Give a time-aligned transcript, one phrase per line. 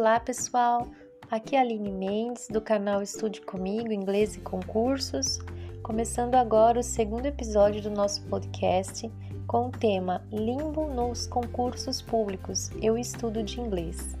[0.00, 0.88] Olá pessoal,
[1.30, 5.40] aqui é a Aline Mendes do canal Estude Comigo Inglês e Concursos,
[5.82, 9.12] começando agora o segundo episódio do nosso podcast
[9.46, 14.16] com o tema Limbo nos concursos públicos, eu estudo de inglês.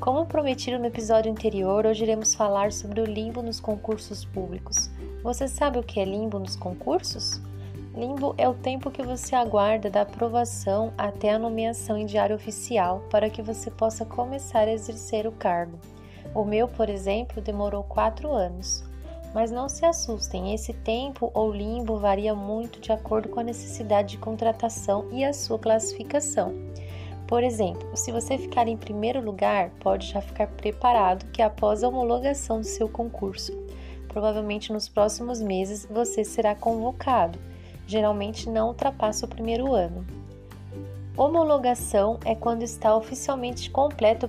[0.00, 4.90] Como prometido no episódio anterior, hoje iremos falar sobre o limbo nos concursos públicos.
[5.22, 7.40] Você sabe o que é limbo nos concursos?
[7.94, 13.04] Limbo é o tempo que você aguarda da aprovação até a nomeação em diário oficial
[13.10, 15.78] para que você possa começar a exercer o cargo.
[16.34, 18.82] O meu, por exemplo, demorou quatro anos.
[19.34, 24.12] Mas não se assustem, esse tempo ou limbo varia muito de acordo com a necessidade
[24.12, 26.54] de contratação e a sua classificação.
[27.26, 31.88] Por exemplo, se você ficar em primeiro lugar, pode já ficar preparado que após a
[31.88, 33.52] homologação do seu concurso,
[34.08, 37.38] provavelmente nos próximos meses você será convocado
[37.86, 40.04] geralmente não ultrapassa o primeiro ano.
[41.14, 44.26] Homologação é quando está oficialmente completo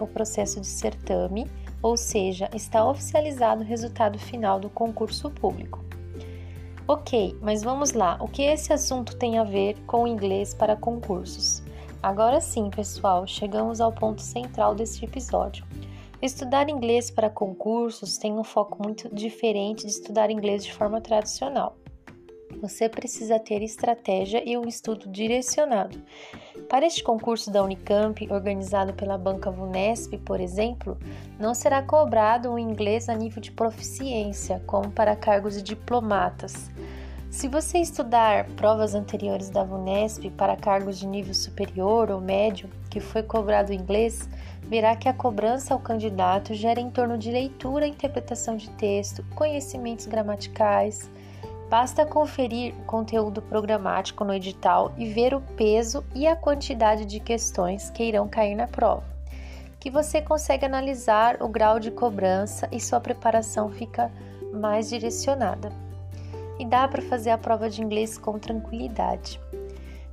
[0.00, 1.46] o processo de certame,
[1.82, 5.84] ou seja, está oficializado o resultado final do concurso público.
[6.88, 11.62] Ok, mas vamos lá, o que esse assunto tem a ver com inglês para concursos?
[12.02, 15.66] Agora sim, pessoal, chegamos ao ponto central deste episódio.
[16.20, 21.76] Estudar inglês para concursos tem um foco muito diferente de estudar inglês de forma tradicional
[22.62, 26.00] você precisa ter estratégia e um estudo direcionado.
[26.68, 30.96] Para este concurso da Unicamp, organizado pela banca Vunesp, por exemplo,
[31.40, 36.70] não será cobrado um inglês a nível de proficiência, como para cargos de diplomatas.
[37.28, 43.00] Se você estudar provas anteriores da Vunesp para cargos de nível superior ou médio, que
[43.00, 44.28] foi cobrado inglês,
[44.68, 50.06] verá que a cobrança ao candidato gera em torno de leitura interpretação de texto, conhecimentos
[50.06, 51.10] gramaticais,
[51.72, 57.18] Basta conferir o conteúdo programático no edital e ver o peso e a quantidade de
[57.18, 59.04] questões que irão cair na prova,
[59.80, 64.12] que você consegue analisar o grau de cobrança e sua preparação fica
[64.52, 65.72] mais direcionada.
[66.58, 69.40] E dá para fazer a prova de inglês com tranquilidade.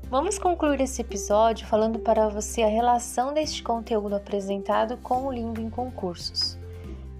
[0.03, 5.59] Vamos concluir esse episódio falando para você a relação deste conteúdo apresentado com o limbo
[5.59, 6.58] em concursos.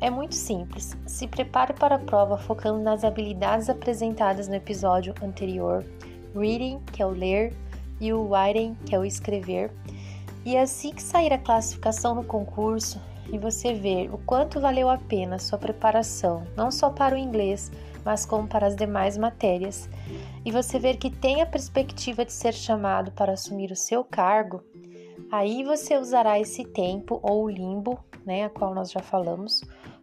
[0.01, 0.95] É muito simples.
[1.05, 5.85] Se prepare para a prova focando nas habilidades apresentadas no episódio anterior:
[6.33, 7.53] reading, que é o ler,
[7.99, 9.71] e o writing, que é o escrever.
[10.45, 12.99] E assim que sair a classificação no concurso
[13.31, 17.71] e você ver o quanto valeu a pena sua preparação, não só para o inglês,
[18.03, 19.89] mas como para as demais matérias,
[20.45, 24.63] e você ver que tem a perspectiva de ser chamado para assumir o seu cargo,
[25.31, 29.61] aí você usará esse tempo ou limbo, né, a qual nós já falamos,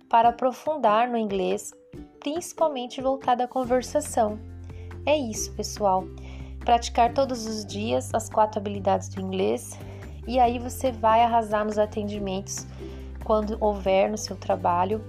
[0.09, 1.72] para aprofundar no inglês,
[2.20, 4.38] principalmente voltado à conversação.
[5.04, 6.04] É isso, pessoal.
[6.60, 9.78] Praticar todos os dias as quatro habilidades do inglês
[10.26, 12.66] e aí você vai arrasar nos atendimentos
[13.25, 15.04] quando houver no seu trabalho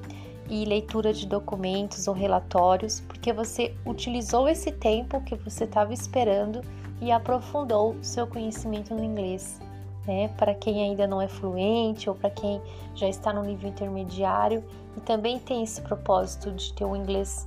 [0.50, 6.62] e leitura de documentos ou relatórios, porque você utilizou esse tempo que você estava esperando
[7.02, 9.60] e aprofundou seu conhecimento no inglês
[10.08, 12.62] né, para quem ainda não é fluente ou para quem
[12.96, 14.64] já está no nível intermediário
[14.96, 17.46] e também tem esse propósito de ter um inglês,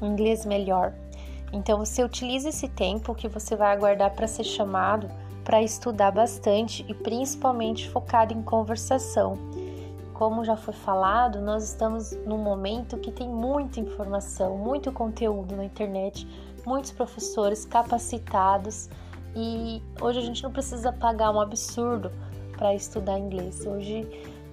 [0.00, 0.92] um inglês melhor.
[1.52, 5.08] Então você utiliza esse tempo que você vai aguardar para ser chamado
[5.44, 9.38] para estudar bastante e principalmente focado em conversação.
[10.14, 15.64] Como já foi falado, nós estamos num momento que tem muita informação, muito conteúdo na
[15.64, 16.28] internet,
[16.64, 18.88] muitos professores capacitados
[19.34, 22.10] e hoje a gente não precisa pagar um absurdo
[22.56, 23.64] para estudar inglês.
[23.66, 24.06] Hoje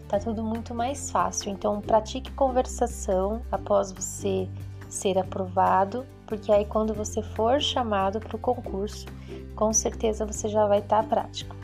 [0.08, 1.52] tá tudo muito mais fácil.
[1.52, 4.48] Então, pratique conversação após você
[4.90, 9.06] ser aprovado, porque aí quando você for chamado para o concurso,
[9.56, 11.56] com certeza você já vai estar tá prático.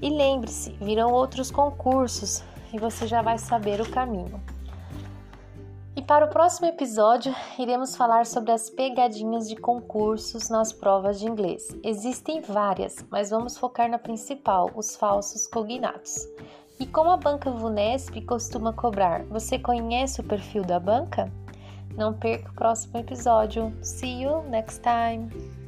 [0.00, 4.40] E lembre-se, virão outros concursos e você já vai saber o caminho.
[5.96, 11.26] E para o próximo episódio, iremos falar sobre as pegadinhas de concursos nas provas de
[11.26, 11.68] inglês.
[11.84, 16.26] Existem várias, mas vamos focar na principal, os falsos cognatos.
[16.80, 21.32] E como a banca Vunesp costuma cobrar, você conhece o perfil da banca?
[21.96, 23.72] Não perca o próximo episódio.
[23.80, 25.63] See you next time!